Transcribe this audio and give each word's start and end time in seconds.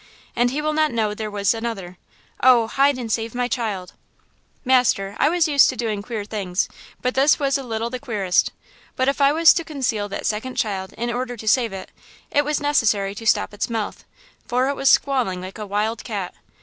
And 0.35 0.49
he 0.49 0.63
will 0.63 0.73
not 0.73 0.91
know 0.91 1.13
there 1.13 1.29
was 1.29 1.53
another. 1.53 1.95
Oh! 2.41 2.65
hide 2.65 2.97
and 2.97 3.11
save 3.11 3.35
my 3.35 3.47
child!" 3.47 3.93
"Master, 4.65 5.15
I 5.19 5.29
was 5.29 5.47
used 5.47 5.69
to 5.69 6.01
queer 6.01 6.23
doings, 6.23 6.67
but 7.03 7.13
this 7.13 7.37
was 7.37 7.55
a 7.55 7.61
little 7.61 7.91
the 7.91 7.99
queerest. 7.99 8.51
But 8.95 9.07
if 9.09 9.21
I 9.21 9.31
was 9.31 9.53
to 9.53 9.63
conceal 9.63 10.09
that 10.09 10.25
second 10.25 10.55
child 10.55 10.91
in 10.93 11.11
order 11.13 11.37
to 11.37 11.47
save 11.47 11.71
it, 11.71 11.91
it 12.31 12.43
was 12.43 12.59
necessary 12.59 13.13
to 13.13 13.27
stop 13.27 13.53
its 13.53 13.69
mouth, 13.69 14.03
for 14.47 14.69
it 14.69 14.75
was 14.75 14.89
squalling 14.89 15.39
like 15.39 15.59
a 15.59 15.67
wild 15.67 16.03
cat. 16.03 16.33